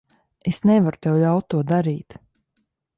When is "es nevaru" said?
0.51-1.01